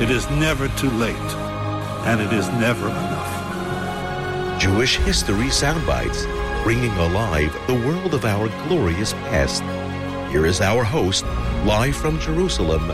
[0.00, 1.14] it is never too late,
[2.06, 4.58] and it is never enough.
[4.58, 6.24] Jewish History Soundbites,
[6.62, 9.62] bringing alive the world of our glorious past.
[10.32, 11.26] Here is our host,
[11.66, 12.90] live from Jerusalem,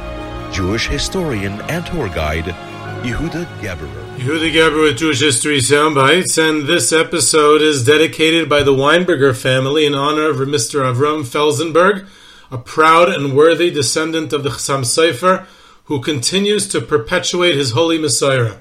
[0.53, 2.47] Jewish historian and tour guide,
[3.05, 4.17] Yehuda Geberer.
[4.17, 9.87] Yehuda Geber with Jewish History Soundbites, and this episode is dedicated by the Weinberger family
[9.87, 10.93] in honor of Mr.
[10.93, 12.09] Avram Felsenberg,
[12.51, 15.47] a proud and worthy descendant of the Chassam Sofer,
[15.87, 18.57] who continues to perpetuate his holy Messiah,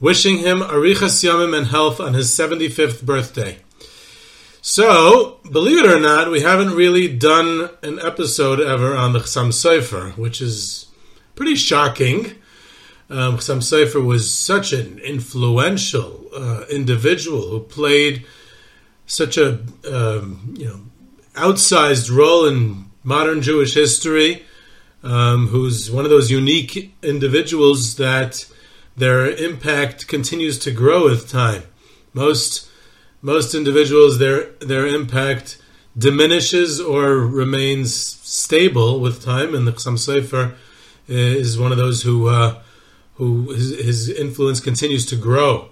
[0.00, 3.58] wishing him arichas yamim and health on his 75th birthday.
[4.60, 9.48] So, believe it or not, we haven't really done an episode ever on the Chassam
[9.48, 10.86] Sofer, which is
[11.34, 12.26] pretty shocking.
[13.10, 18.24] Um, Chassam Sofer was such an influential uh, individual who played
[19.06, 20.80] such a um, you know
[21.34, 24.44] outsized role in modern Jewish history.
[25.04, 28.46] Um, who's one of those unique individuals that
[28.96, 31.64] their impact continues to grow with time.
[32.12, 32.68] Most
[33.20, 35.58] most individuals their their impact
[35.96, 40.54] diminishes or remains stable with time, and the Chassam Sofer
[41.08, 42.60] is one of those who uh,
[43.14, 45.70] who his, his, influence continues to grow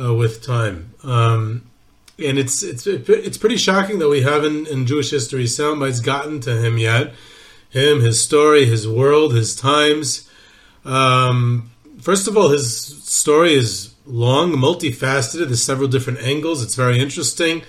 [0.00, 0.94] uh, with time.
[1.02, 1.70] Um,
[2.18, 6.56] and it's it's it's pretty shocking that we haven't in Jewish history soundbites gotten to
[6.56, 7.12] him yet.
[7.70, 10.28] Him, his story, his world, his times.
[10.84, 11.70] Um,
[12.00, 12.74] first of all, his
[13.04, 15.46] story is long, multifaceted.
[15.46, 16.62] There's several different angles.
[16.62, 17.62] It's very interesting.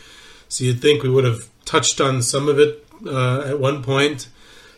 [0.48, 4.30] So you'd think we would have touched on some of it uh, at one point.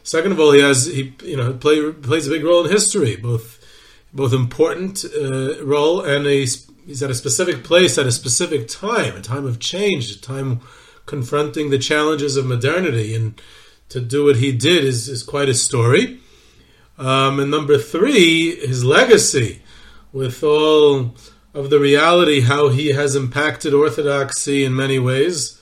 [0.04, 3.16] Second of all, he has he you know play, plays a big role in history,
[3.16, 3.60] both
[4.14, 6.46] both important uh, role and a,
[6.86, 10.60] he's at a specific place at a specific time, a time of change, a time
[11.06, 13.42] confronting the challenges of modernity, and
[13.92, 16.20] to do what he did is, is quite a story.
[16.98, 19.62] Um, and number three, his legacy,
[20.14, 21.16] with all
[21.54, 25.62] of the reality how he has impacted orthodoxy in many ways,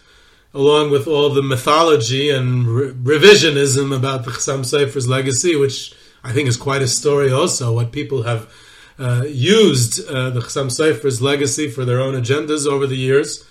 [0.53, 6.31] along with all the mythology and re- revisionism about the Chassam Sofer's legacy, which I
[6.33, 8.51] think is quite a story also, what people have
[8.97, 13.45] uh, used uh, the Chassam Sofer's legacy for their own agendas over the years.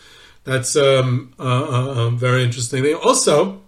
[0.45, 2.83] That's um, uh, very interesting.
[2.83, 3.63] They also,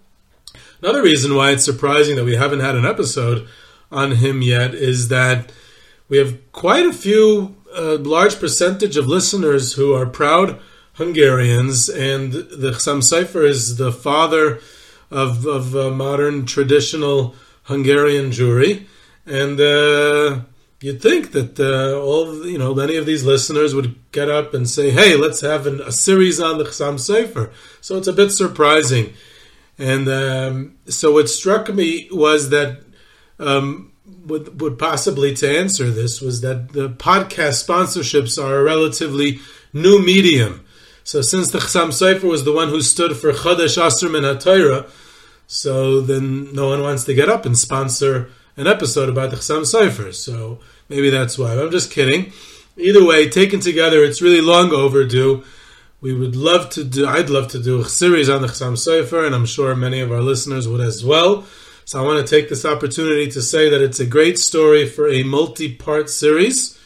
[0.82, 3.48] another reason why it's surprising that we haven't had an episode
[3.90, 5.52] on him yet is that
[6.08, 10.60] we have quite a few, uh, large percentage of listeners who are proud
[10.94, 14.60] Hungarians, and the Chassam Sofer is the father
[15.10, 18.86] of, of uh, modern traditional Hungarian Jewry,
[19.24, 20.40] and uh,
[20.80, 24.68] you'd think that uh, all you know many of these listeners would get up and
[24.68, 28.30] say, "Hey, let's have an, a series on the Chassam Sofer." So it's a bit
[28.30, 29.14] surprising,
[29.80, 32.82] and um, so what struck me was that.
[33.38, 33.86] Um,
[34.26, 39.38] would, would possibly to answer this was that the podcast sponsorships are a relatively
[39.72, 40.64] new medium.
[41.04, 44.90] So since the Chassam Sofer was the one who stood for Chadash Assur Min HaTorah,
[45.46, 49.62] so then no one wants to get up and sponsor an episode about the Chassam
[49.62, 50.14] Sofer.
[50.14, 51.54] So maybe that's why.
[51.54, 52.32] I'm just kidding.
[52.76, 55.42] Either way, taken together, it's really long overdue.
[56.00, 57.06] We would love to do.
[57.06, 60.10] I'd love to do a series on the Chassam Sofer, and I'm sure many of
[60.10, 61.44] our listeners would as well.
[61.84, 65.08] So I want to take this opportunity to say that it's a great story for
[65.08, 66.78] a multi-part series.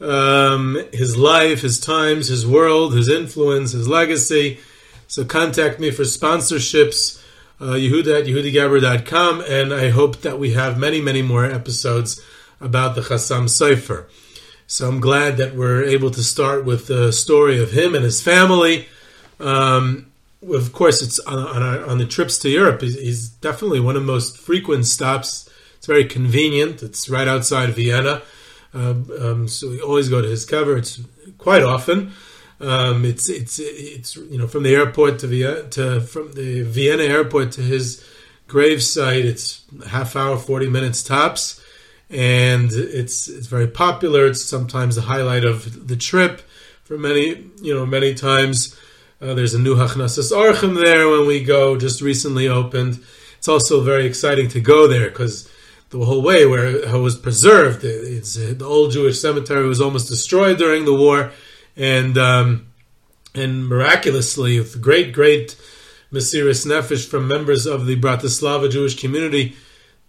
[0.00, 4.58] Um, his life, his times, his world, his influence, his legacy.
[5.06, 7.22] So contact me for sponsorships
[7.60, 12.20] uh, Yehuda at YehudaGaber.com, and I hope that we have many, many more episodes
[12.60, 14.06] about the Chassam Sofer.
[14.70, 18.20] So I'm glad that we're able to start with the story of him and his
[18.20, 18.86] family.
[19.40, 20.12] Um,
[20.42, 22.82] of course, it's on, on, our, on, the trips to Europe.
[22.82, 25.48] He's, definitely one of the most frequent stops.
[25.78, 26.82] It's very convenient.
[26.82, 28.20] It's right outside Vienna.
[28.74, 30.76] Uh, um, so we always go to his kever.
[30.76, 31.00] It's
[31.38, 32.12] quite often.
[32.60, 37.04] Um, it's it's it's you know from the airport to Vienna to from the Vienna
[37.04, 38.04] airport to his
[38.48, 39.24] grave site.
[39.24, 41.62] It's half hour, forty minutes tops,
[42.10, 44.26] and it's it's very popular.
[44.26, 46.42] It's sometimes the highlight of the trip
[46.84, 48.76] for many you know many times.
[49.20, 51.76] Uh, there's a new Hachnasas Orchim there when we go.
[51.76, 53.04] Just recently opened.
[53.36, 55.48] It's also very exciting to go there because
[55.90, 57.82] the whole way where it was preserved.
[57.82, 61.32] It's, the old Jewish cemetery was almost destroyed during the war,
[61.76, 62.68] and um,
[63.34, 65.56] and miraculously, with great great
[66.12, 69.56] Mesiras Nefesh from members of the Bratislava Jewish community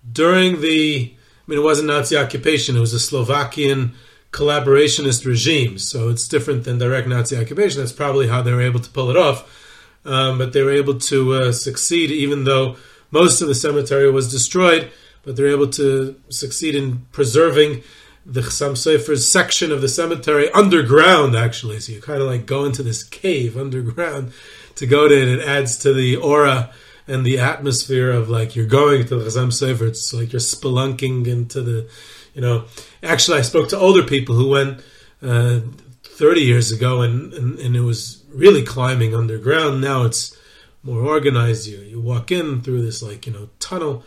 [0.09, 1.15] during the.
[1.49, 3.93] I mean, it wasn't Nazi occupation; it was a Slovakian
[4.31, 5.79] collaborationist regime.
[5.79, 7.79] So it's different than direct Nazi occupation.
[7.79, 9.65] That's probably how they were able to pull it off.
[10.05, 12.77] Um, but they were able to uh, succeed, even though
[13.11, 14.91] most of the cemetery was destroyed
[15.23, 17.83] but they're able to succeed in preserving
[18.25, 21.79] the Chassam Sofer's section of the cemetery underground, actually.
[21.79, 24.33] So you kind of like go into this cave underground
[24.75, 25.27] to go to it.
[25.27, 26.71] It adds to the aura
[27.09, 29.87] and the atmosphere of like you're going to the Chassam Sofer.
[29.87, 31.89] It's like you're spelunking into the,
[32.33, 32.65] you know.
[33.01, 34.81] Actually, I spoke to older people who went
[35.21, 35.61] uh,
[36.03, 39.81] 30 years ago and, and, and it was really climbing underground.
[39.81, 40.37] Now it's
[40.83, 41.67] more organized.
[41.67, 44.03] You, you walk in through this like, you know, tunnel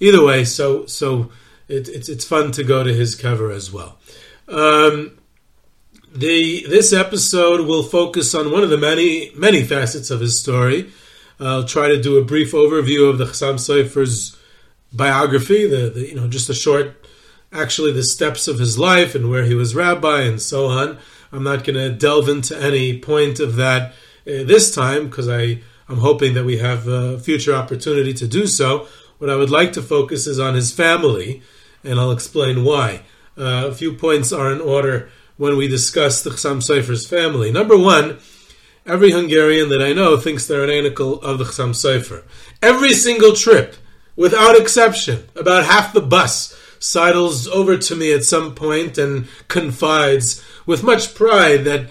[0.00, 1.30] either way, so so
[1.68, 3.98] it, it's it's fun to go to his kever as well.
[4.48, 5.18] Um,
[6.14, 10.92] the this episode will focus on one of the many many facets of his story.
[11.46, 14.36] I'll try to do a brief overview of the Chassam Sofer's
[14.92, 17.06] biography, the, the you know just a short,
[17.52, 20.98] actually the steps of his life and where he was rabbi and so on.
[21.32, 23.92] I'm not going to delve into any point of that
[24.26, 28.46] uh, this time because I I'm hoping that we have a future opportunity to do
[28.46, 28.88] so.
[29.18, 31.42] What I would like to focus is on his family,
[31.82, 33.02] and I'll explain why.
[33.36, 37.50] Uh, a few points are in order when we discuss the Chassam Sofer's family.
[37.50, 38.18] Number one,
[38.86, 42.24] every Hungarian that I know thinks they're an anicle of the Chassam Sofer.
[42.62, 43.76] Every single trip,
[44.16, 50.44] without exception, about half the bus sidles over to me at some point and confides
[50.66, 51.88] with much pride that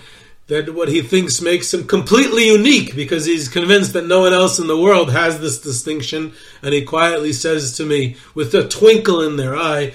[0.48, 4.60] that what he thinks makes him completely unique because he's convinced that no one else
[4.60, 6.34] in the world has this distinction.
[6.62, 9.94] And he quietly says to me, with a twinkle in their eye,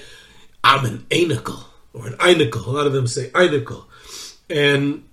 [0.63, 2.65] I'm an anicle or an einicle.
[2.65, 3.85] A lot of them say einicle.
[4.49, 5.03] And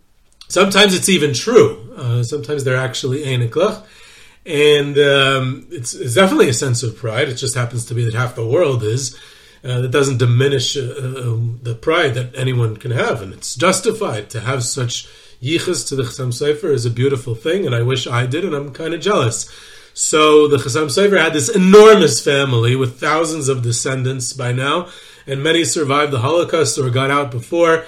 [0.48, 1.92] sometimes it's even true.
[1.96, 3.84] Uh, sometimes they're actually einiklach.
[4.44, 7.28] And um, it's, it's, definitely a sense of pride.
[7.28, 9.18] It just happens to be that half the world is.
[9.64, 13.22] Uh, that doesn't diminish uh, uh the pride that anyone can have.
[13.22, 15.08] And it's justified to have such
[15.42, 18.54] yichus to the Chassam Sofer is a beautiful thing, and I wish I did, and
[18.54, 19.50] I'm kind of jealous.
[19.94, 24.88] So the Chassam Sofer had this enormous family with thousands of descendants by now,
[25.26, 27.84] and many survived the Holocaust or got out before,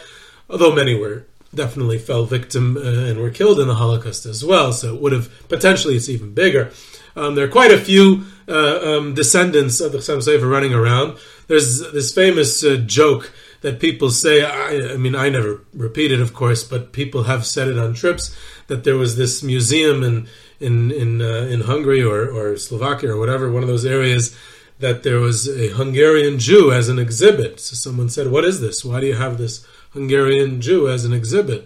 [0.50, 4.72] although many were definitely fell victim uh, and were killed in the Holocaust as well.
[4.72, 6.70] So it would have potentially it's even bigger.
[7.16, 11.18] Um, there are quite a few uh, um, descendants of the Chassam Sofer running around.
[11.48, 14.44] There's this famous uh, joke that people say.
[14.44, 17.94] I, I, mean, I never repeat it, of course, but people have said it on
[17.94, 18.36] trips
[18.68, 20.28] that there was this museum in
[20.60, 24.36] in in uh, in Hungary or or Slovakia or whatever, one of those areas.
[24.80, 27.58] That there was a Hungarian Jew as an exhibit.
[27.58, 28.84] So someone said, "What is this?
[28.84, 29.66] Why do you have this
[29.98, 31.60] Hungarian Jew as an exhibit?"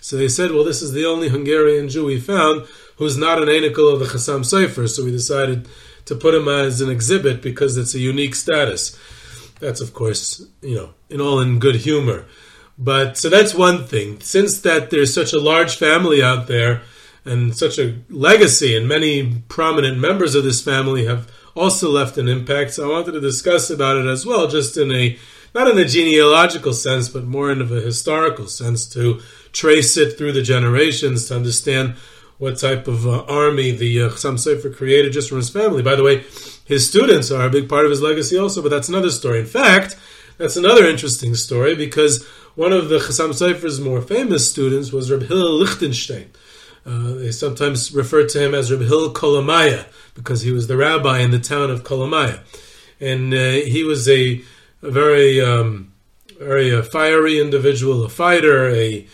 [0.00, 2.66] So they said, "Well, this is the only Hungarian Jew we found
[2.96, 5.66] who's not an anicle of the Chassam Sofer." So we decided
[6.06, 8.96] to put him as an exhibit because it's a unique status.
[9.60, 12.24] That's of course, you know, in all in good humor.
[12.78, 14.18] But so that's one thing.
[14.22, 16.82] Since that there's such a large family out there
[17.24, 22.28] and such a legacy, and many prominent members of this family have also left an
[22.28, 22.72] impact.
[22.72, 25.18] So I wanted to discuss about it as well, just in a
[25.54, 29.20] not in a genealogical sense, but more in a historical sense to
[29.52, 31.94] trace it through the generations to understand
[32.38, 35.82] what type of uh, army the uh, Chassam Sofer created just from his family.
[35.82, 36.24] By the way,
[36.64, 39.40] his students are a big part of his legacy also, but that's another story.
[39.40, 39.96] In fact,
[40.36, 42.24] that's another interesting story because
[42.54, 46.30] one of the Chassam Sofer's more famous students was Reb Hillel Lichtenstein.
[46.86, 51.18] Uh, they sometimes refer to him as Reb Hillel Kolomaya because he was the rabbi
[51.18, 52.40] in the town of Kolomaya.
[53.00, 54.40] And uh, he was a,
[54.82, 55.92] a very, um,
[56.38, 59.06] very uh, fiery individual, a fighter, a,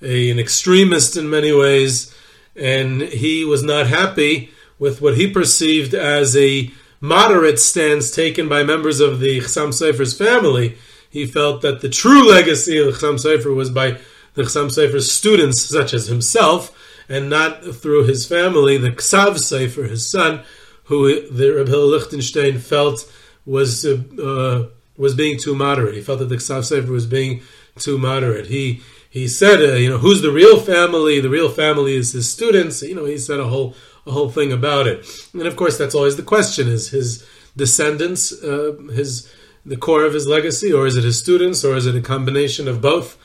[0.00, 2.14] a, an extremist in many ways.
[2.54, 8.62] And he was not happy with what he perceived as a moderate stance taken by
[8.62, 10.76] members of the Chassam Sofer's family,
[11.10, 13.98] he felt that the true legacy of Chassam Sofer was by
[14.34, 16.76] the Chassam Sofer's students, such as himself,
[17.08, 20.42] and not through his family, the Ksav Sofer, his son,
[20.84, 23.10] who the Reb Hillel Lichtenstein felt
[23.44, 25.94] was uh, uh, was being too moderate.
[25.94, 27.42] He felt that the Ksav Sofer was being
[27.78, 28.46] too moderate.
[28.46, 31.20] He he said, uh, you know, who's the real family?
[31.20, 32.82] The real family is his students.
[32.82, 33.74] You know, he said a whole
[34.06, 35.06] a whole thing about it.
[35.32, 39.30] And of course, that's always the question: is his descendants uh, his
[39.64, 42.68] the core of his legacy, or is it his students, or is it a combination
[42.68, 43.18] of both?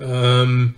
[0.00, 0.76] Um,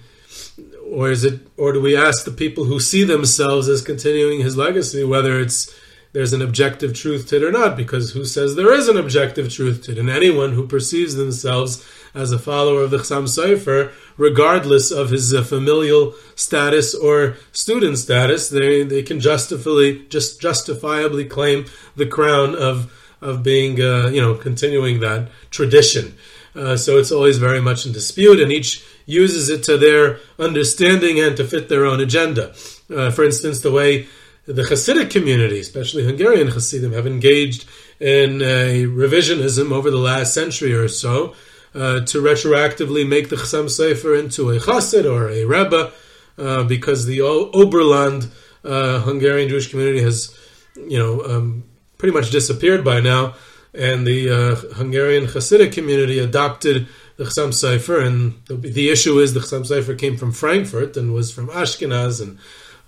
[0.90, 4.56] or is it, or do we ask the people who see themselves as continuing his
[4.56, 5.74] legacy whether it's
[6.12, 7.76] there's an objective truth to it or not?
[7.76, 9.98] Because who says there is an objective truth to it?
[9.98, 15.34] And anyone who perceives themselves as a follower of the Chassam Sofer, regardless of his
[15.34, 22.54] uh, familial status or student status, they, they can justifiably just justifiably claim the crown
[22.54, 26.16] of of being uh, you know continuing that tradition.
[26.54, 31.20] Uh, so it's always very much in dispute, and each uses it to their understanding
[31.20, 32.54] and to fit their own agenda.
[32.94, 34.06] Uh, for instance, the way
[34.46, 37.66] the Hasidic community, especially Hungarian Hasidim, have engaged
[37.98, 41.34] in a revisionism over the last century or so
[41.74, 45.92] uh, to retroactively make the Chassam Sofer into a Chassid or a Rebbe,
[46.38, 48.30] uh, because the Oberland
[48.64, 50.34] uh, Hungarian Jewish community has,
[50.76, 51.64] you know, um,
[51.98, 53.34] pretty much disappeared by now,
[53.74, 56.86] and the uh, Hungarian Hasidic community adopted
[57.16, 61.12] the Chassam Sofer, and the, the, issue is the Chassam Sofer came from Frankfurt and
[61.12, 62.38] was from Ashkenaz and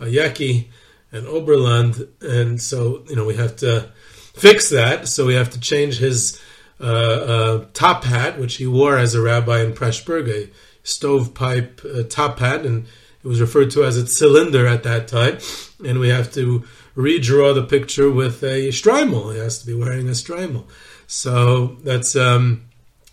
[0.00, 0.67] Ayeki
[1.12, 3.91] and Oberland, and so you know we have to
[4.35, 5.09] fix that.
[5.09, 6.41] So we have to change his
[6.81, 10.50] uh, uh, top hat, which he wore as a rabbi in Pressburg, a
[10.85, 12.87] stovepipe uh, top hat, and
[13.25, 15.38] it was referred to as a cylinder at that time.
[15.85, 16.65] And we have to
[16.97, 19.33] redraw the picture with a shtreimel.
[19.33, 20.65] He has to be wearing a shtreimel.
[21.07, 22.65] So that's um,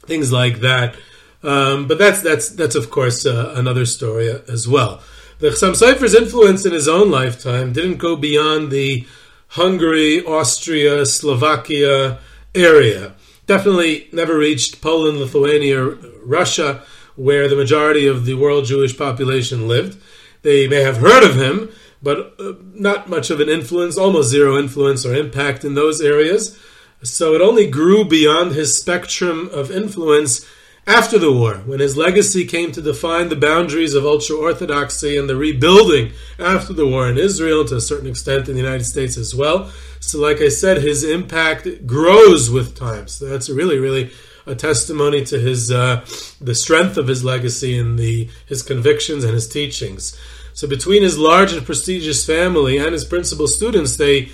[0.06, 0.96] things like that.
[1.44, 5.02] Um, but that's that's that's of course uh, another story as well.
[5.38, 9.06] The Chassam Sofer's influence in his own lifetime didn't go beyond the
[9.50, 12.20] Hungary, Austria, Slovakia
[12.54, 13.16] area.
[13.46, 15.84] Definitely never reached Poland, Lithuania,
[16.24, 16.84] Russia,
[17.18, 20.02] where the majority of the world Jewish population lived.
[20.42, 21.70] They may have heard of him,
[22.02, 26.58] but uh, not much of an influence, almost zero influence or impact in those areas.
[27.04, 30.46] So it only grew beyond his spectrum of influence
[30.88, 35.28] after the war, when his legacy came to define the boundaries of ultra orthodoxy and
[35.28, 39.18] the rebuilding after the war in Israel, to a certain extent in the United States
[39.18, 39.72] as well.
[40.00, 43.08] So, like I said, his impact grows with time.
[43.08, 44.12] So that's really, really
[44.46, 46.06] a testimony to his uh,
[46.40, 50.16] the strength of his legacy and the his convictions and his teachings.
[50.54, 54.30] So, between his large and prestigious family and his principal students, they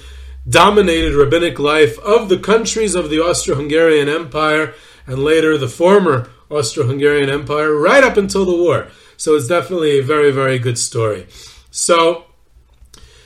[0.50, 4.74] dominated rabbinic life of the countries of the Austro-Hungarian Empire
[5.08, 8.88] and later the former Austro-Hungarian Empire right up until the war.
[9.18, 11.28] So it's definitely a very, very good story.
[11.70, 12.26] So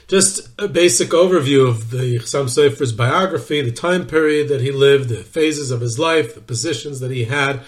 [0.08, 5.10] just a basic overview of the Chassam Sofer's biography, the time period that he lived,
[5.10, 7.62] the phases of his life, the positions that he had.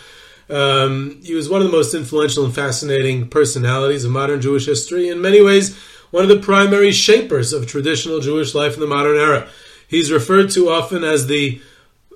[0.50, 5.10] Um, he was one of the most influential and fascinating personalities of modern Jewish history.
[5.10, 5.78] In many ways,
[6.12, 9.50] one of the primary shapers of traditional Jewish life in the modern era.
[9.88, 11.62] He's referred to often as the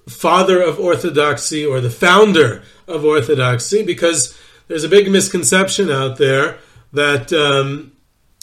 [0.07, 6.57] father of orthodoxy or the founder of orthodoxy because there's a big misconception out there
[6.93, 7.91] that um,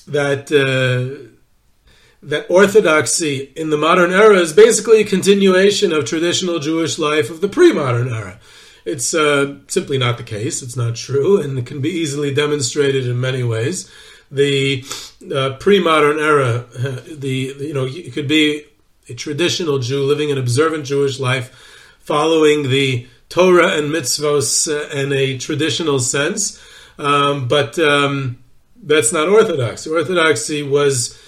[0.07, 1.29] that uh,
[2.23, 7.41] that orthodoxy in the modern era is basically a continuation of traditional Jewish life of
[7.41, 8.41] the pre-modern era.
[8.85, 10.62] It's uh, simply not the case.
[10.62, 13.91] It's not true, and it can be easily demonstrated in many ways.
[14.31, 14.85] The
[15.35, 18.65] uh, pre-modern era, uh, the you know, it could be
[19.09, 21.50] a traditional Jew living an observant Jewish life,
[22.00, 26.62] following the Torah and mitzvos uh, in a traditional sense,
[26.99, 28.38] um, but um,
[28.83, 29.91] that's not orthodoxy.
[29.91, 31.19] Orthodoxy was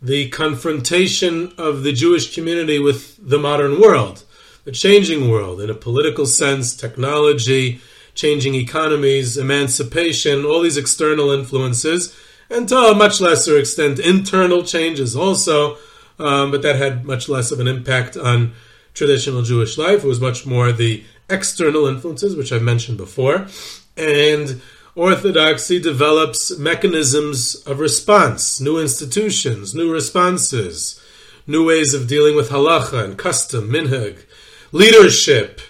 [0.00, 4.24] the confrontation of the Jewish community with the modern world,
[4.64, 7.80] the changing world in a political sense, technology,
[8.14, 12.16] changing economies, emancipation, all these external influences,
[12.50, 15.76] and to a much lesser extent, internal changes also
[16.18, 18.52] um, but that had much less of an impact on
[18.94, 20.04] traditional Jewish life.
[20.04, 23.46] It was much more the external influences, which I've mentioned before.
[23.96, 24.60] And
[24.94, 31.00] Orthodoxy develops mechanisms of response, new institutions, new responses,
[31.46, 34.24] new ways of dealing with halacha and custom, minhag,
[34.72, 35.60] leadership,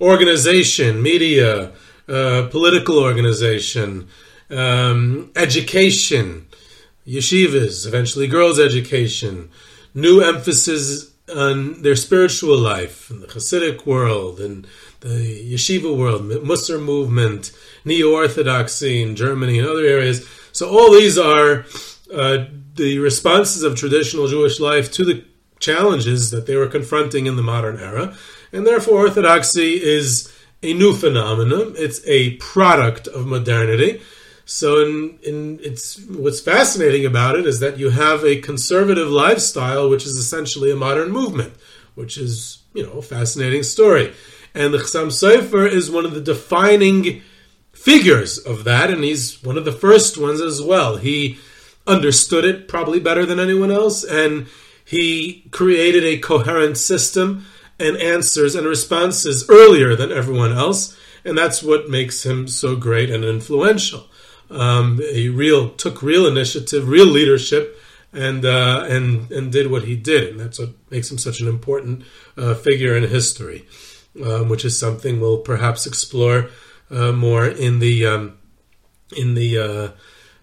[0.00, 1.72] organization, media,
[2.08, 4.06] uh, political organization,
[4.50, 6.46] um, education,
[7.06, 9.50] yeshivas, eventually girls' education,
[9.94, 14.66] new emphasis on their spiritual life in the Hasidic world and
[15.00, 17.52] the yeshiva world, Musar movement,
[17.84, 20.26] neo orthodoxy in Germany and other areas.
[20.52, 21.64] So all these are
[22.12, 25.24] uh, the responses of traditional Jewish life to the
[25.58, 28.16] challenges that they were confronting in the modern era,
[28.52, 30.32] and therefore orthodoxy is
[30.62, 31.74] a new phenomenon.
[31.76, 34.02] It's a product of modernity.
[34.46, 39.88] So, in, in it's what's fascinating about it is that you have a conservative lifestyle,
[39.88, 41.54] which is essentially a modern movement,
[41.94, 44.12] which is you know a fascinating story.
[44.54, 47.22] And the Chassam Sofer is one of the defining
[47.72, 50.96] figures of that, and he's one of the first ones as well.
[50.96, 51.38] He
[51.86, 54.46] understood it probably better than anyone else, and
[54.84, 57.46] he created a coherent system
[57.78, 63.10] and answers and responses earlier than everyone else, and that's what makes him so great
[63.10, 64.06] and influential.
[64.50, 67.78] Um, he real took real initiative, real leadership,
[68.12, 71.48] and uh, and and did what he did, and that's what makes him such an
[71.48, 72.04] important
[72.36, 73.66] uh, figure in history,
[74.24, 76.50] um, which is something we'll perhaps explore
[76.90, 78.38] uh, more in the um,
[79.16, 79.92] in the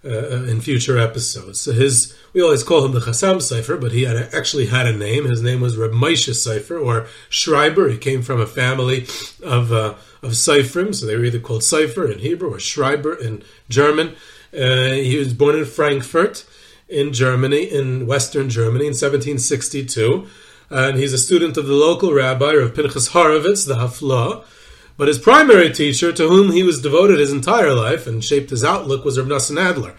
[0.04, 1.62] uh, uh, in future episodes.
[1.62, 4.98] So his we always call him the Chassam Sofer, but he had actually had a
[4.98, 5.26] name.
[5.26, 7.88] His name was Reb Moshe Sofer or Schreiber.
[7.88, 9.06] He came from a family
[9.44, 9.94] of uh,
[10.24, 14.16] of Seifrim, so they were either called Sofer in Hebrew or Schreiber in German.
[14.52, 16.46] Uh, he was born in Frankfurt
[16.90, 20.28] in Germany, in Western Germany, in 1762.
[20.72, 24.46] And he's a student of the local rabbi of Pinchas Horovitz, the Hafla.
[25.02, 28.64] But his primary teacher, to whom he was devoted his entire life and shaped his
[28.64, 29.96] outlook, was Nosson Adler,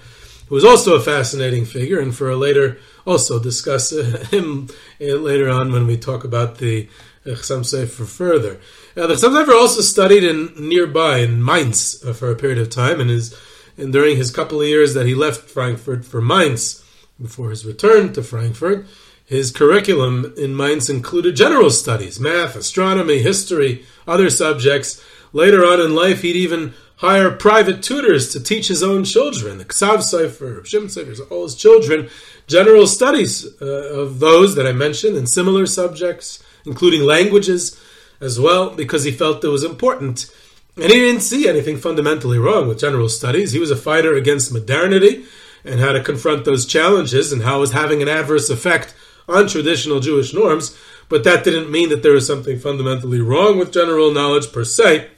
[0.46, 3.90] who was also a fascinating figure, and for a later, also discuss
[4.30, 4.68] him
[5.00, 6.88] later on when we talk about the
[7.26, 8.60] uh, Chassam Sofer further.
[8.96, 12.70] Uh, the Chassam Sofer also studied in nearby in Mainz uh, for a period of
[12.70, 13.36] time, and his
[13.76, 16.84] and during his couple of years that he left Frankfurt for Mainz
[17.20, 18.86] before his return to Frankfurt,
[19.32, 25.02] his curriculum in Mainz included general studies, math, astronomy, history, other subjects.
[25.32, 29.64] Later on in life, he'd even hire private tutors to teach his own children, the
[29.64, 32.10] Ksav Sofer, Shim Sofer, all his children,
[32.46, 37.80] general studies uh, of those that I mentioned and similar subjects, including languages
[38.20, 40.30] as well, because he felt it was important.
[40.76, 43.52] And he didn't see anything fundamentally wrong with general studies.
[43.52, 45.24] He was a fighter against modernity
[45.64, 48.94] and how to confront those challenges and how it was having an adverse effect
[49.28, 50.76] on traditional Jewish norms,
[51.08, 55.08] but that didn't mean that there was something fundamentally wrong with general knowledge per se,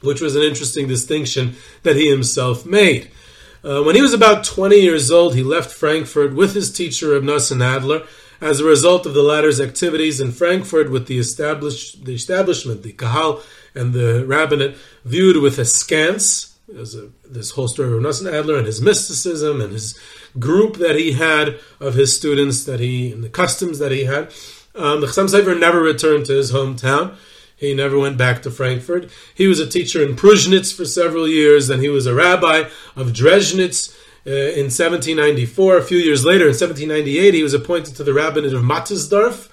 [0.00, 3.10] which was an interesting distinction that he himself made.
[3.64, 7.62] Uh, when he was about 20 years old, he left Frankfurt with his teacher Nosson
[7.62, 8.06] Adler
[8.40, 12.92] as a result of the latter's activities in Frankfurt with the, established, the establishment, the
[12.92, 13.42] Kahal
[13.74, 16.56] and the rabbinate, viewed with askance.
[16.68, 19.98] There's a, this whole story of Nosson Adler and his mysticism and his
[20.38, 24.32] group that he had of his students that he and the customs that he had.
[24.74, 27.16] Um, the Chassam Sofer never returned to his hometown.
[27.56, 29.08] He never went back to Frankfurt.
[29.34, 33.12] He was a teacher in Prushnitz for several years, and he was a rabbi of
[33.12, 33.96] Dresnitz
[34.26, 35.78] uh, in 1794.
[35.78, 39.48] A few years later, in 1798, he was appointed to the rabbinate of Mattersdorf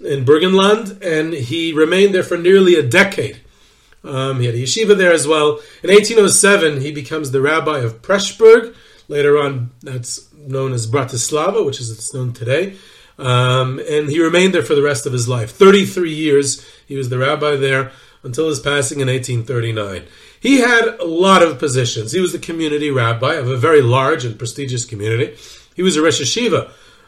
[0.00, 3.40] in Burgenland, and he remained there for nearly a decade.
[4.02, 5.60] Um, he had a yeshiva there as well.
[5.82, 8.74] In 1807, he becomes the rabbi of Pressburg.
[9.08, 12.76] Later on, that's known as Bratislava, which is it's known today.
[13.18, 15.50] Um, and he remained there for the rest of his life.
[15.52, 17.92] 33 years he was the rabbi there
[18.22, 20.04] until his passing in 1839.
[20.40, 22.12] He had a lot of positions.
[22.12, 25.36] He was the community rabbi of a very large and prestigious community.
[25.74, 26.20] He was a Rosh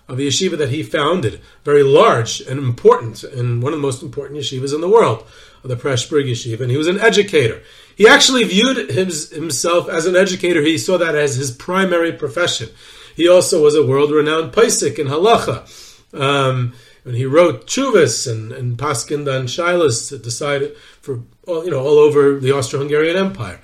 [0.09, 4.03] of the yeshiva that he founded, very large and important, and one of the most
[4.03, 5.27] important yeshivas in the world,
[5.63, 7.63] the Pressburg Yeshiva, and he was an educator.
[7.99, 10.63] He actually viewed his, himself as an educator.
[10.63, 12.69] He saw that as his primary profession.
[13.17, 15.67] He also was a world-renowned Paisik in Halacha.
[16.15, 21.81] Um, and he wrote Chuvas and, and Paskin Dan Shilas to decide for you know
[21.81, 23.61] all over the Austro-Hungarian Empire.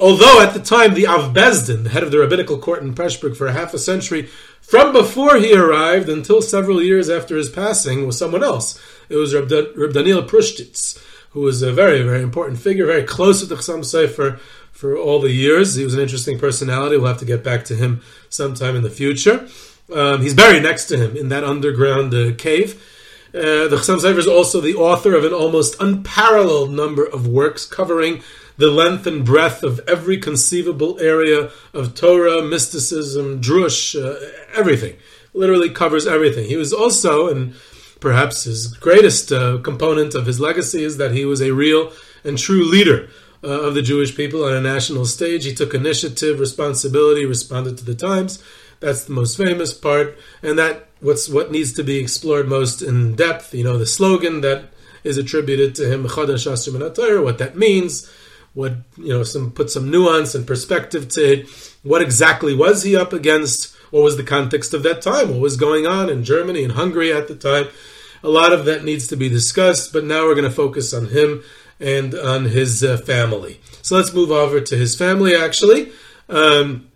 [0.00, 3.36] Although at the time the Av Bezdin, the head of the rabbinical court in Pressburg
[3.36, 4.22] for a half a century,
[4.60, 8.80] from before he arrived until several years after his passing, was someone else.
[9.08, 10.98] It was Reb, Daniel Prushtitz,
[11.38, 14.40] who was a very, very important figure, very close to the Chassam Sofer
[14.72, 15.76] for all the years.
[15.76, 16.96] He was an interesting personality.
[16.96, 19.46] We'll have to get back to him sometime in the future.
[19.94, 22.82] Um, he's buried next to him in that underground uh, cave.
[23.32, 27.64] Uh, the Chassam Sofer is also the author of an almost unparalleled number of works
[27.66, 28.20] covering
[28.56, 34.18] the length and breadth of every conceivable area of Torah, mysticism, drush, uh,
[34.56, 34.96] everything.
[35.34, 36.48] Literally covers everything.
[36.48, 37.54] He was also, and
[38.00, 41.92] perhaps his greatest uh, component of his legacy is that he was a real
[42.24, 43.08] and true leader
[43.42, 45.44] uh, of the Jewish people on a national stage.
[45.44, 48.42] He took initiative, responsibility, responded to the times.
[48.80, 53.16] That's the most famous part, and that what's what needs to be explored most in
[53.16, 53.52] depth.
[53.52, 54.66] You know, the slogan that
[55.02, 58.10] is attributed to him, what that means,
[58.54, 61.48] what you know, some put some nuance and perspective to it.
[61.82, 63.74] What exactly was he up against?
[63.90, 65.30] What was the context of that time?
[65.30, 67.68] What was going on in Germany and Hungary at the time?
[68.22, 71.06] A lot of that needs to be discussed, but now we're going to focus on
[71.06, 71.42] him
[71.80, 73.60] and on his uh, family.
[73.82, 75.36] So let's move over to his family.
[75.36, 75.92] Actually,
[76.28, 76.88] um,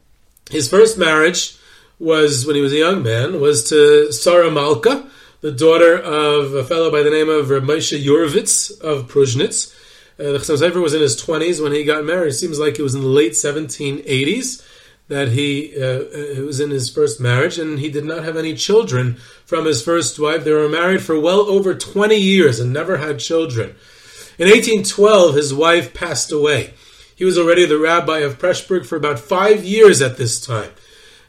[0.51, 1.57] his first marriage
[1.99, 5.09] was when he was a young man was to Sarah Malka,
[5.41, 9.73] the daughter of a fellow by the name of Moshe Yurovitz of Prushnitz.
[10.19, 12.29] Uh, the Chassam was in his 20s when he got married.
[12.29, 14.67] It seems like it was in the late 1780s
[15.13, 19.17] that he uh, was in his first marriage, and he did not have any children
[19.45, 20.43] from his first wife.
[20.43, 23.77] They were married for well over 20 years and never had children.
[24.39, 26.73] In 1812, his wife passed away.
[27.15, 30.71] He was already the rabbi of Pressburg for about five years at this time.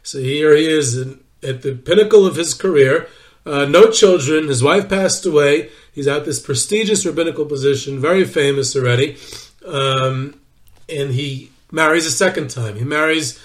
[0.01, 3.09] So here he is in, at the pinnacle of his career.
[3.45, 4.47] Uh, no children.
[4.47, 5.71] His wife passed away.
[5.91, 9.17] He's at this prestigious rabbinical position, very famous already.
[9.65, 10.39] Um,
[10.87, 12.77] and he marries a second time.
[12.77, 13.37] He marries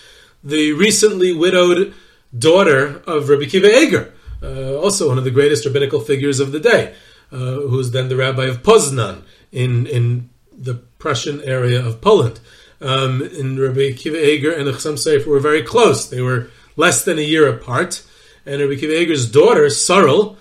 [0.42, 1.94] the recently widowed
[2.36, 6.60] daughter of Rabbi Kiva Eger, uh, also one of the greatest rabbinical figures of the
[6.60, 6.94] day,
[7.32, 9.22] uh, who's then the rabbi of Poznan
[9.52, 12.40] in, in the Prussian area of Poland.
[12.80, 16.08] Um, and Rabbi Kiva Eger and Chassam Sofer were very close.
[16.08, 18.04] They were less than a year apart.
[18.46, 20.36] And Rabbi Kiva Eger's daughter, Sarel,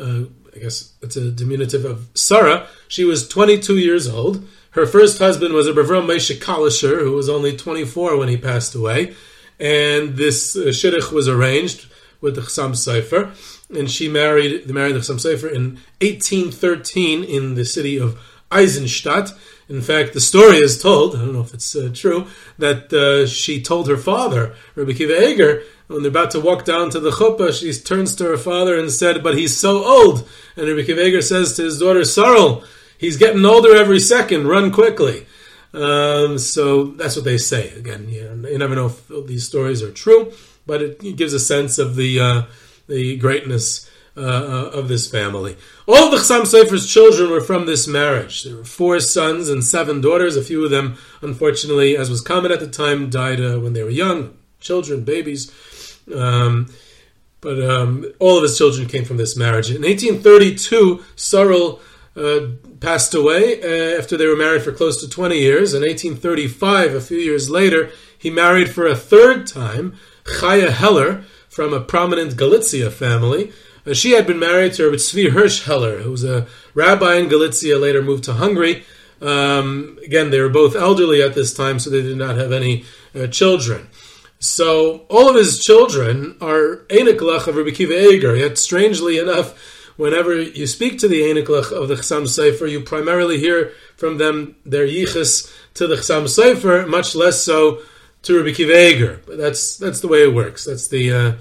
[0.00, 4.46] uh, I guess it's a diminutive of Sarah, she was 22 years old.
[4.70, 8.74] Her first husband was a Bavram Moshe Kalisher, who was only 24 when he passed
[8.74, 9.14] away
[9.58, 11.86] and this uh, shidduch was arranged
[12.20, 13.30] with the Chassam Sofer,
[13.76, 18.18] and she married the married the Chassam Sofer in 1813 in the city of
[18.50, 19.32] Eisenstadt.
[19.68, 22.26] In fact, the story is told, I don't know if it's uh, true,
[22.58, 26.90] that uh, she told her father, Rabbi Kiva Eger, when they're about to walk down
[26.90, 30.28] to the chuppah, she turns to her father and said, But he's so old.
[30.56, 32.64] And Rabbi Kiva Eger says to his daughter, Sarel,
[32.98, 35.26] he's getting older every second, run quickly.
[35.74, 37.70] Um, so that's what they say.
[37.70, 40.32] Again, you, you, never know if these stories are true,
[40.66, 42.42] but it, gives a sense of the uh,
[42.86, 45.56] the greatness uh of this family.
[45.88, 48.44] All of the Chassam Sofer's children were from this marriage.
[48.44, 50.36] There were four sons and seven daughters.
[50.36, 53.82] A few of them, unfortunately, as was common at the time, died uh, when they
[53.82, 55.50] were young, children, babies.
[56.14, 56.68] Um,
[57.40, 59.70] but um, all of his children came from this marriage.
[59.70, 61.80] In 1832, Sarel
[62.16, 62.46] uh,
[62.80, 65.74] passed away uh, after they were married for close to 20 years.
[65.74, 71.72] In 1835, a few years later, he married for a third time Chaya Heller from
[71.72, 73.52] a prominent Galicia family.
[73.86, 77.78] Uh, she had been married to Tzvi Hirsch Heller, who was a rabbi in Galicia,
[77.78, 78.84] later moved to Hungary.
[79.20, 82.84] Um, again, they were both elderly at this time, so they did not have any
[83.14, 83.88] uh, children.
[84.38, 88.36] So all of his children are Einiklach of Rabbi Kiva Eger.
[88.36, 93.38] Yet, strangely enough, whenever you speak to the Eniklach of the Chassam Sofer, you primarily
[93.38, 97.80] hear from them their yichus to the Chassam Sofer, much less so
[98.22, 99.20] to Rabbi Kiva Eger.
[99.26, 100.64] But that's that's the way it works.
[100.64, 101.32] That's the uh,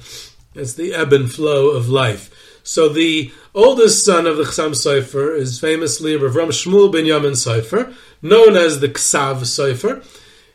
[0.54, 2.30] that's the ebb and flow of life.
[2.64, 7.94] So the oldest son of the Chassam Sofer is famously Rav Ram Shmuel Binyamin Sofer,
[8.22, 10.06] known as the Ksav Sofer,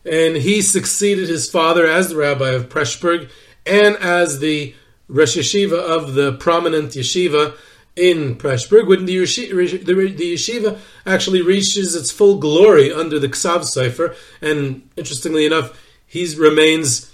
[0.04, 3.30] and he succeeded his father as the rabbi of Pressburg
[3.66, 4.74] and as the
[5.08, 7.54] Rosh Yeshiva of the prominent yeshiva
[7.98, 13.60] in Pressburg, when the yeshiva, the, yeshiva, actually reaches its full glory under the Ksav
[13.60, 17.12] Sofer, and interestingly enough, he remains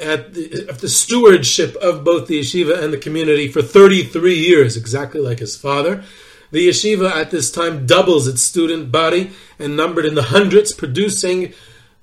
[0.00, 4.76] at the, at the, stewardship of both the yeshiva and the community for 33 years,
[4.76, 6.04] exactly like his father.
[6.50, 11.52] The yeshiva at this time doubles its student body and numbered in the hundreds, producing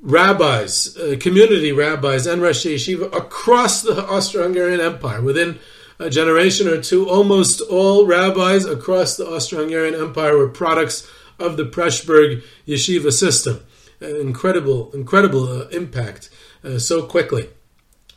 [0.02, 5.60] rabbis, uh, community rabbis, and Rosh Yeshiva across the Austro-Hungarian Empire within
[6.00, 11.66] a generation or two, almost all rabbis across the Austro-Hungarian Empire were products of the
[11.66, 13.62] Pressburg yeshiva system.
[14.02, 16.30] An incredible, incredible uh, impact
[16.64, 17.50] uh, so quickly.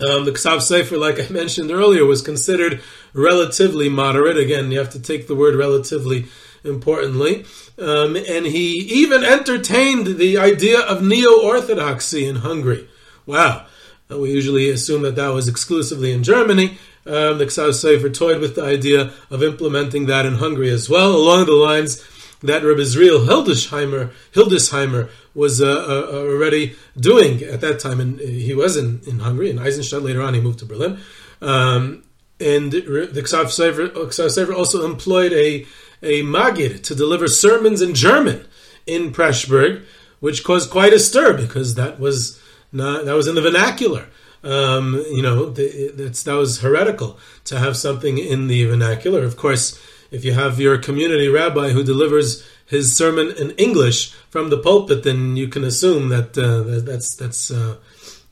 [0.01, 2.81] Um, the Ksav Sofer, like I mentioned earlier, was considered
[3.13, 4.37] relatively moderate.
[4.37, 6.27] Again, you have to take the word relatively
[6.65, 7.45] importantly.
[7.79, 12.89] Um, and he even entertained the idea of neo orthodoxy in Hungary.
[13.27, 13.67] Wow.
[14.11, 18.41] Uh, we usually assume that that was exclusively in Germany, um, the Ksav Sofer toyed
[18.41, 22.05] with the idea of implementing that in Hungary as well, along the lines
[22.43, 28.01] that Rabbi Israel Hildesheimer, Hildesheimer was uh, uh, already doing at that time.
[28.01, 30.03] And he was in, in Hungary, in Eisenstadt.
[30.03, 30.99] Later on, he moved to Berlin.
[31.41, 32.05] Um,
[32.41, 35.67] and the Ksav Sofer also employed a,
[36.03, 38.47] a Magid to deliver sermons in German
[38.87, 39.85] in Pressburg,
[40.21, 42.41] which caused quite a stir because that was
[42.73, 44.07] not, that was in the vernacular.
[44.45, 49.25] Um, you know, that's, that was heretical to have something in the vernacular.
[49.25, 54.51] Of course, if you have your community rabbi who delivers his sermon in English from
[54.51, 57.77] the pulpit, then you can assume that uh, that's that's uh,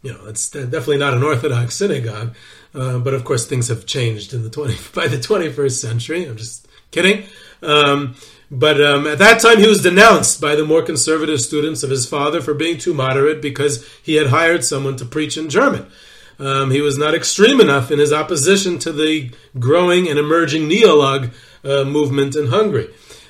[0.03, 2.35] you know it's definitely not an Orthodox synagogue.
[2.75, 6.25] Uh, but of course, things have changed in the twenty by the twenty first century.
[6.25, 7.25] I'm just kidding.
[7.63, 8.15] Um,
[8.51, 12.09] But um, at that time, he was denounced by the more conservative students of his
[12.09, 15.91] father for being too moderate because he had hired someone to preach in German.
[16.39, 21.33] Um, he was not extreme enough in his opposition to the growing and emerging neolog
[21.65, 22.89] uh, movement in Hungary.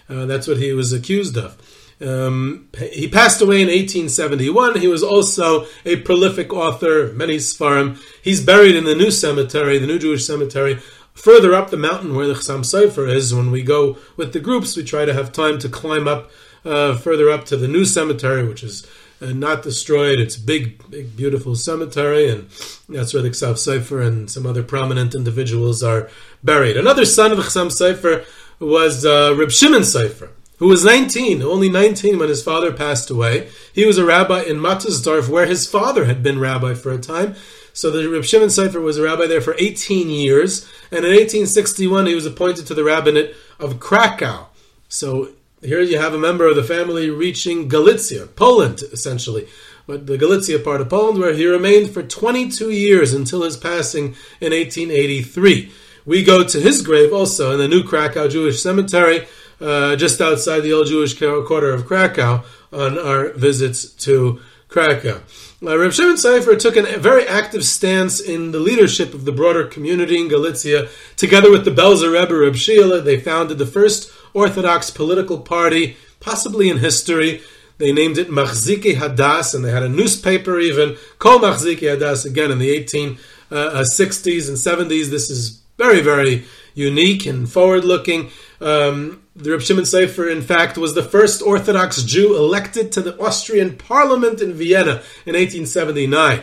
[0.09, 1.57] Uh, that's what he was accused of.
[2.01, 4.81] Um, he passed away in 1871.
[4.81, 7.99] He was also a prolific author, many Sfarim.
[8.23, 10.79] He's buried in the new cemetery, the new Jewish cemetery,
[11.17, 13.35] further up the mountain where the Chassam Sofer is.
[13.35, 16.31] When we go with the groups, we try to have time to climb up
[16.65, 18.87] uh, further up to the new cemetery, which is
[19.21, 20.21] uh, not destroyed.
[20.21, 22.49] It's big, big, beautiful cemetery, and
[22.89, 26.09] that's where the Chassam Sofer and some other prominent individuals are
[26.45, 26.77] buried.
[26.77, 28.25] Another son of Chassam Sofer
[28.61, 33.49] was uh, Reb Shimon Sofer who was 19, only 19 when his father passed away.
[33.73, 37.35] He was a rabbi in Mattersdorf, where his father had been rabbi for a time.
[37.77, 42.07] So the Reb Shimon Sofer was a rabbi there for 18 years, and in 1861
[42.07, 44.47] he was appointed to the rabbinate of Krakow.
[44.89, 49.47] So here you have a member of the family reaching Galicia, Poland, essentially,
[49.87, 54.17] but the Galicia part of Poland, where he remained for 22 years until his passing
[54.41, 55.71] in 1883.
[56.07, 59.29] We go to his grave also in the new Krakow Jewish cemetery
[59.61, 65.21] uh, just outside the old Jewish quarter of Krakow on our visits to Krakow.
[65.63, 69.65] Uh, Reb Shimon Sofer took a very active stance in the leadership of the broader
[69.65, 70.89] community in Galicia.
[71.17, 76.69] Together with the Belzer Rebbe Reb Shila, they founded the first Orthodox political party, possibly
[76.69, 77.41] in history.
[77.79, 82.51] They named it Machziki Hadas, and they had a newspaper even, called Machziki Hadas, again
[82.51, 83.19] in the 1860s
[83.51, 85.07] uh, uh, and 70s.
[85.07, 88.31] This is very, very unique and forward looking.
[88.61, 93.19] Um, the Reb Shimon Sofer, in fact, was the first Orthodox Jew elected to the
[93.21, 96.43] Austrian Parliament in Vienna in 1879.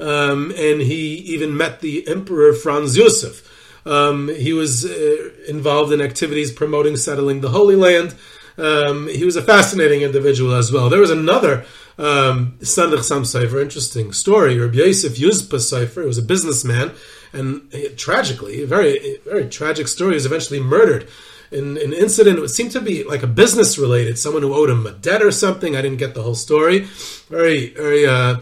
[0.00, 3.48] Um, and he even met the Emperor Franz Josef.
[3.86, 8.14] Um, he was uh, involved in activities promoting settling the Holy Land.
[8.58, 10.90] Um, he was a fascinating individual as well.
[10.90, 11.64] There was another
[11.98, 14.58] um, of Sam Sefer, interesting story.
[14.58, 16.92] Rabbi Yosef Yuzpa Sofer, was a businessman,
[17.32, 21.08] and tragically, a very, very tragic story, he was eventually murdered
[21.52, 22.38] in an incident.
[22.38, 25.30] It seemed to be like a business related, someone who owed him a debt or
[25.30, 25.76] something.
[25.76, 26.80] I didn't get the whole story.
[27.28, 28.40] Very, very uh,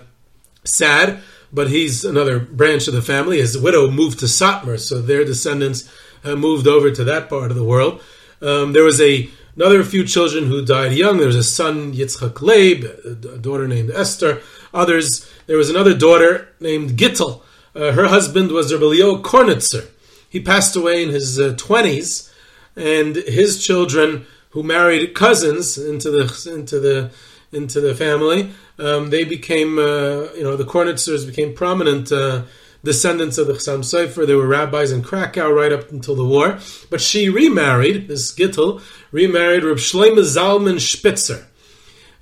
[0.64, 1.20] sad.
[1.52, 3.38] But he's another branch of the family.
[3.40, 5.90] His widow moved to Satmar, so their descendants
[6.22, 8.00] uh, moved over to that part of the world.
[8.40, 11.18] Um, there was a another few children who died young.
[11.18, 14.40] There was a son Yitzchak Leib, a daughter named Esther.
[14.72, 15.28] Others.
[15.46, 17.42] There was another daughter named Gittel.
[17.74, 19.88] Uh, her husband was Rebelio Kornitzer.
[20.28, 22.29] He passed away in his uh, twenties
[22.76, 27.10] and his children who married cousins into the into the
[27.52, 32.42] into the family, um, they became uh, you know the Kornitzers became prominent uh,
[32.84, 34.26] descendants of the Chassam Sofer.
[34.26, 36.58] They were rabbis in Krakow right up until the war.
[36.90, 41.46] But she remarried this Gittel remarried Reb Shlomo Zalman Spitzer.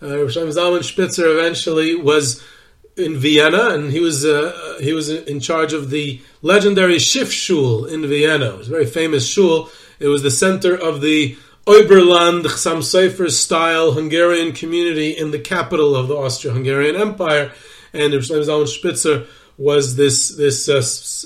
[0.03, 2.43] Uh, Reb Shlomo Zalman Spitzer eventually was
[2.97, 7.85] in Vienna, and he was uh, he was in charge of the legendary Schiff Shul
[7.85, 8.51] in Vienna.
[8.55, 13.31] It was a very famous shul it was the center of the Oberland Chassam Sofer
[13.31, 17.53] style Hungarian community in the capital of the Austro-Hungarian Empire,
[17.93, 19.27] and Shlomo Zalman Spitzer
[19.59, 20.79] was this this uh,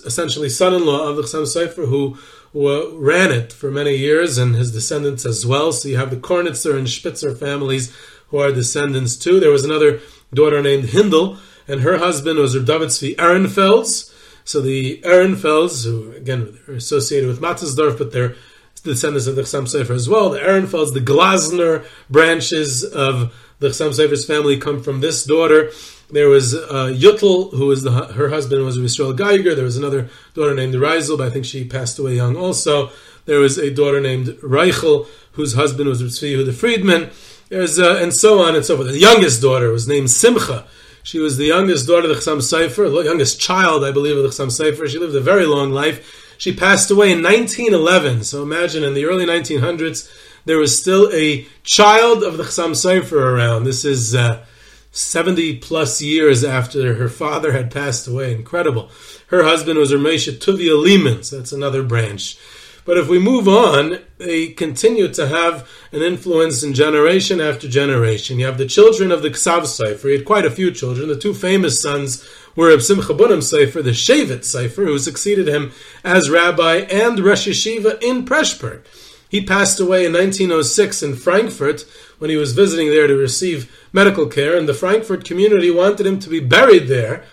[0.07, 2.19] essentially son-in-law of the Chassam Sofer who,
[2.55, 5.73] uh, ran it for many years, and his descendants as well.
[5.73, 7.95] So you have the Kornitzer and Spitzer families
[8.29, 9.39] who are descendants too.
[9.39, 10.01] There was another
[10.35, 14.11] daughter named Hindel, and her husband was David Tzvi Ehrenfeld.
[14.45, 18.37] So the Ehrenfelds, who again are associated with Mattersdorf, but they're the
[18.83, 20.31] descendants of the Chassam Sofer as well.
[20.31, 25.71] The Ehrenfelds, the Glasner branches of the Chassam Sofer's family come from this daughter.
[26.11, 29.55] There was uh, Yutel, who was the, her husband was Yisrael Geiger.
[29.55, 32.91] There was another daughter named Reisel, but I think she passed away young also.
[33.25, 37.11] There was a daughter named Reichel, whose husband was Tzvi the Friedman.
[37.49, 38.89] There's uh, and so on and so forth.
[38.89, 40.67] The youngest daughter was named Simcha.
[41.03, 44.23] She was the youngest daughter of the Chassam Sofer, the youngest child, I believe, of
[44.23, 44.89] the Chassam Sofer.
[44.89, 46.22] She lived a very long life.
[46.43, 48.25] She passed away in 1911.
[48.25, 50.11] So imagine in the early 1900s,
[50.45, 53.63] there was still a child of the Chassam Sofer around.
[53.63, 54.45] This is uh,
[54.91, 58.35] 70 plus years after her father had passed away.
[58.35, 58.91] Incredible.
[59.29, 61.23] Her husband was Ramesha Tuvia Lehman.
[61.23, 62.37] So that's another branch.
[62.85, 68.41] But if we move on, they continue to have an influence in generation after generation.
[68.41, 70.09] You have the children of the Ksav Sofer.
[70.09, 71.07] He had quite a few children.
[71.07, 75.73] The two famous sons were Reb Simcha Bunim Sofer, the Shevet Sofer, who succeeded him
[76.05, 78.83] as rabbi and Rosh Yeshiva in Preshburg.
[79.29, 81.87] He passed away in 1906 in Frankfurt
[82.19, 86.19] when he was visiting there to receive medical care, and the Frankfurt community wanted him
[86.19, 87.25] to be buried there,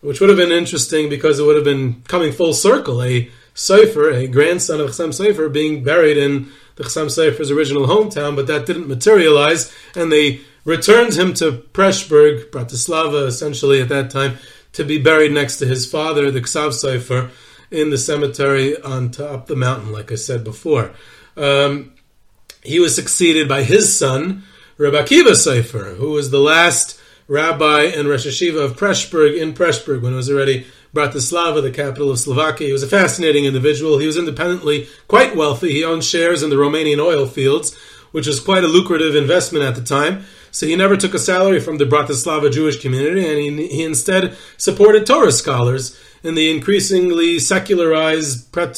[0.00, 4.10] which would have been interesting because it would have been coming full circle, a Sefer,
[4.10, 8.66] a grandson of Chassam Sofer, being buried in the Chassam Sofer's original hometown, but that
[8.66, 14.36] didn't materialize, and they returned him to Preshburg, Bratislava, essentially at that time,
[14.76, 17.30] to be buried next to his father, the Ksav Sofer,
[17.70, 20.92] in the cemetery on top the mountain, like I said before.
[21.36, 21.94] Um,
[22.62, 24.44] he was succeeded by his son,
[24.76, 30.02] Rabbi Akiva Sofer, who was the last rabbi and Rosh Yeshiva of Preshburg in Preshburg
[30.02, 32.66] when it was already Bratislava, the capital of Slovakia.
[32.66, 33.98] He was a fascinating individual.
[33.98, 35.72] He was independently quite wealthy.
[35.72, 37.74] He owned shares in the Romanian oil fields,
[38.12, 40.24] which was quite a lucrative investment at the time.
[40.56, 44.34] So he never took a salary from the Bratislava Jewish community, and he, he instead
[44.56, 48.70] supported Torah scholars in the increasingly secularized uh,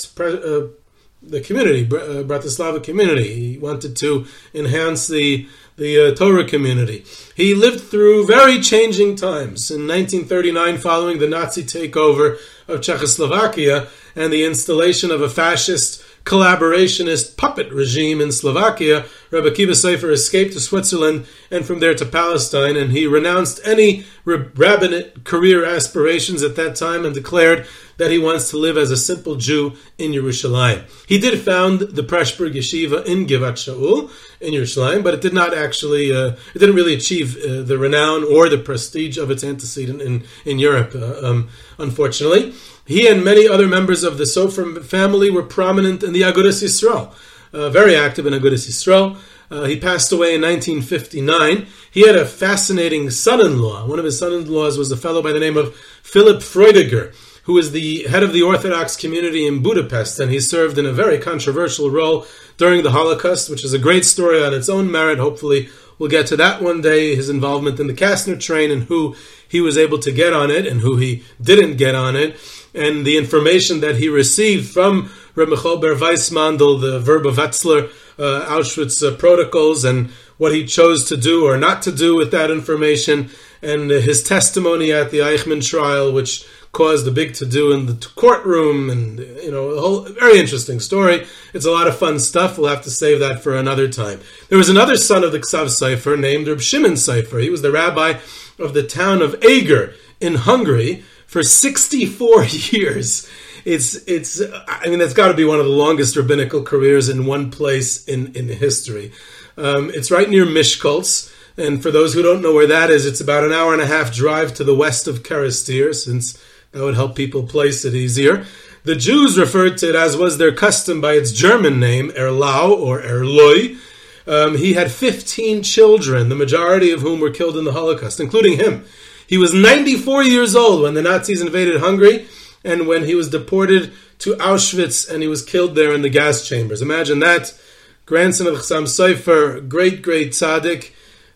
[1.23, 3.53] the community, uh, Bratislava community.
[3.53, 7.05] He wanted to enhance the the uh, Torah community.
[7.37, 9.71] He lived through very changing times.
[9.71, 13.87] In 1939, following the Nazi takeover of Czechoslovakia
[14.17, 20.53] and the installation of a fascist collaborationist puppet regime in Slovakia, Rabbi Akiva Sofer escaped
[20.53, 26.55] to Switzerland and from there to Palestine, and he renounced any rabbinate career aspirations at
[26.57, 27.67] that time and declared
[27.99, 30.85] that he wants to live as a simple Jew in Yerushalayim.
[31.07, 35.53] He did found the Preshburg Yeshiva in Givat Shaul in Yerushalayim, but it did not
[35.53, 40.01] actually, uh, it didn't really achieve uh, the renown or the prestige of its antecedent
[40.01, 42.55] in, in Europe, uh, um, unfortunately.
[42.87, 47.13] He and many other members of the Sofer family were prominent in the Agudas Yisrael,
[47.53, 49.19] uh, very active in Agudas Yisrael.
[49.51, 51.67] Uh, he passed away in 1959.
[51.91, 53.87] He had a fascinating son-in-law.
[53.87, 57.15] One of his son-in-laws was a fellow by the name of Philip Freudiger,
[57.49, 60.93] who was the head of the Orthodox community in Budapest, and he served in a
[60.93, 62.27] very controversial role
[62.59, 65.19] during the Holocaust, which is a great story on its own merit.
[65.19, 67.17] Hopefully, we'll get to that one day.
[67.17, 69.17] His involvement in the Kastner train and who
[69.49, 72.39] he was able to get on it and who he didn't get on it
[72.75, 78.47] and the information that he received from Reb Michal Ber Weissmandel, the Vrba Wetzler uh,
[78.49, 82.51] Auschwitz uh, protocols, and what he chose to do or not to do with that
[82.51, 83.31] information,
[83.63, 87.87] and uh, his testimony at the Eichmann trial, which caused a big to do in
[87.87, 91.27] the courtroom, and you know, a whole very interesting story.
[91.55, 92.59] It's a lot of fun stuff.
[92.59, 94.21] We'll have to save that for another time.
[94.49, 97.43] There was another son of the Ksav Sofer named Reb Shimon Sofer.
[97.43, 98.19] He was the rabbi
[98.59, 103.29] of the town of Eger in Hungary for 64 years.
[103.65, 107.27] It's it's I mean that's got to be one of the longest rabbinical careers in
[107.27, 109.13] one place in in history.
[109.57, 113.21] Um, it's right near Miskolc, and for those who don't know where that is, it's
[113.21, 116.41] about an hour and a half drive to the west of Kerestir, since
[116.73, 118.45] that would help people place it easier.
[118.85, 123.03] The Jews referred to it as was their custom by its German name, Erlau or
[123.03, 123.79] Erloi.
[124.27, 128.59] Um, he had 15 children, the majority of whom were killed in the Holocaust, including
[128.59, 128.85] him.
[129.27, 132.27] He was 94 years old when the Nazis invaded Hungary
[132.65, 136.47] and when he was deported to Auschwitz and he was killed there in the gas
[136.47, 136.83] chambers.
[136.83, 137.59] Imagine that.
[138.07, 140.93] Grandson of Chassam Sofer, great, great tzaddik,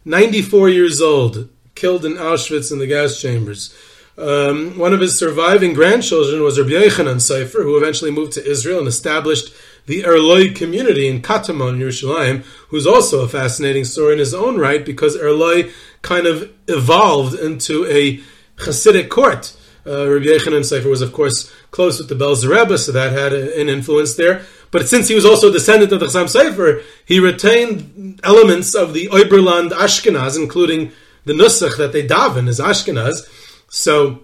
[0.06, 3.74] 94 years old, killed in Auschwitz in the gas chambers.
[4.18, 8.78] Um, one of his surviving grandchildren was Rabbi Yochanan Sofer, who eventually moved to Israel
[8.78, 9.54] and established
[9.86, 14.84] the Erloi community in Katamon, Yerushalayim, who's also a fascinating story in his own right
[14.84, 15.72] because Erloi
[16.02, 18.20] kind of evolved into a
[18.56, 19.56] Hasidic court.
[19.84, 23.32] Uh, Rabbi Yochanan Sofer was, of course, close with the Belzer Rebbe, so that had
[23.32, 24.42] a, an influence there.
[24.70, 28.94] But since he was also a descendant of the Chassam Sofer, he retained elements of
[28.94, 30.92] the Oberland Ashkenaz, including
[31.24, 33.28] the Nusach that they daven as Ashkenaz.
[33.72, 34.20] So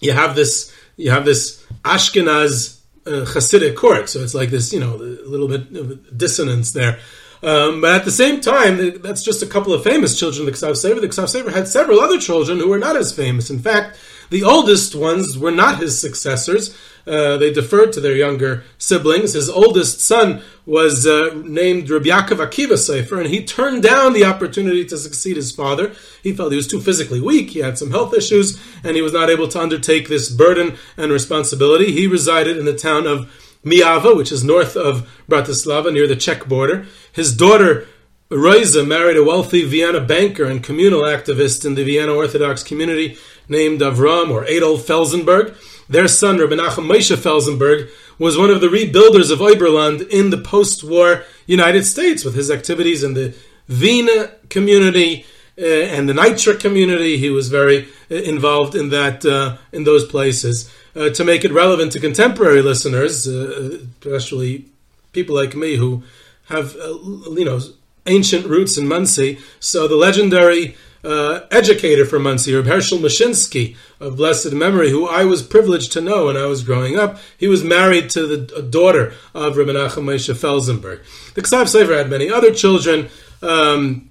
[0.00, 4.08] you have this, you have this Ashkenaz uh, Hasidic court.
[4.10, 7.00] So it's like this, you know, a little bit of dissonance there.
[7.42, 10.52] Um, but at the same time, that's just a couple of famous children of the
[10.52, 11.00] Ksav Sofer.
[11.00, 13.50] The Ksav Sofer had several other children who were not as famous.
[13.50, 13.98] In fact,
[14.32, 16.76] the oldest ones were not his successors.
[17.06, 19.34] Uh, they deferred to their younger siblings.
[19.34, 24.24] His oldest son was uh, named Rabbi Yaakov Akiva Sofer, and he turned down the
[24.24, 25.92] opportunity to succeed his father.
[26.22, 29.12] He felt he was too physically weak, he had some health issues, and he was
[29.12, 31.92] not able to undertake this burden and responsibility.
[31.92, 33.30] He resided in the town of
[33.64, 36.86] Miava, which is north of Bratislava, near the Czech border.
[37.12, 37.86] His daughter,
[38.30, 43.18] Roisa, married a wealthy Vienna banker and communal activist in the Vienna Orthodox community
[43.48, 45.56] named Avram or Adolf Felsenberg.
[45.88, 50.38] Their son, Rabbi Nachum Moshe Felsenberg, was one of the rebuilders of Oberland in the
[50.38, 53.34] post-war United States with his activities in the
[53.68, 55.26] Vienna community
[55.58, 57.18] uh, and the Nitra community.
[57.18, 60.70] He was very uh, involved in that uh, in those places.
[60.94, 64.66] Uh, to make it relevant to contemporary listeners, uh, especially
[65.12, 66.02] people like me who
[66.48, 66.88] have uh,
[67.30, 67.60] you know
[68.06, 69.38] ancient roots in Monsey.
[69.58, 75.24] So the legendary uh, educator from Monsey, Reb Herschel Mashinsky of blessed memory, who I
[75.24, 77.18] was privileged to know when I was growing up.
[77.36, 81.00] He was married to the daughter of Reb Menachem Moshe Felsenberg.
[81.34, 83.08] The Ksav Sofer had many other children.
[83.42, 84.10] Um,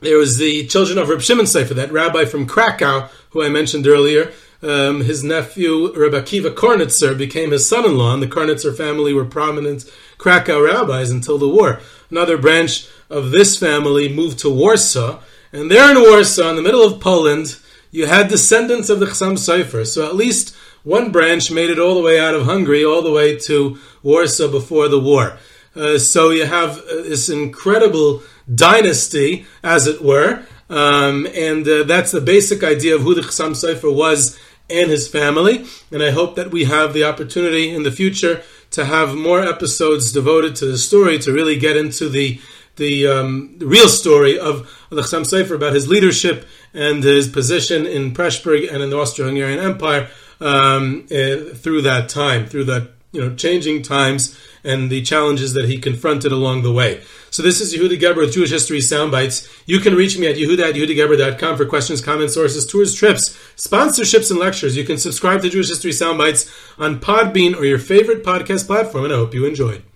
[0.00, 3.86] there was the children of Reb Shimon Sofer, that rabbi from Krakow, who I mentioned
[3.86, 4.32] earlier.
[4.62, 9.90] Um, his nephew, Reb Akiva Kornitzer, became his son-in-law, and the Kornitzer family were prominent
[10.18, 11.80] Krakow rabbis until the war.
[12.10, 15.20] Another branch of this family moved to Warsaw,
[15.52, 17.58] and there in Warsaw, in the middle of Poland,
[17.90, 19.86] you had descendants of the Chassam Sofer.
[19.86, 23.12] So at least one branch made it all the way out of Hungary, all the
[23.12, 25.38] way to Warsaw before the war.
[25.74, 28.22] Uh, so you have uh, this incredible
[28.52, 33.52] dynasty, as it were, um, and uh, that's the basic idea of who the Chassam
[33.52, 34.38] Sofer was
[34.68, 35.64] and his family.
[35.92, 38.42] And I hope that we have the opportunity in the future
[38.72, 42.40] to have more episodes devoted to the story to really get into the
[42.76, 47.86] the, um, the real story of the Chassam Sofer about his leadership and his position
[47.86, 50.08] in Pressburg and in the Austro-Hungarian Empire
[50.40, 55.66] um, uh, through that time, through that you know changing times and the challenges that
[55.66, 57.00] he confronted along the way.
[57.30, 59.48] So this is Yehuda Geberer with Jewish History Soundbites.
[59.64, 64.30] You can reach me at yehuda at yehudageberer.com for questions, comments, sources, tours, trips, sponsorships,
[64.30, 64.76] and lectures.
[64.76, 69.12] You can subscribe to Jewish History Soundbites on Podbean or your favorite podcast platform, and
[69.12, 69.86] I hope you enjoyed.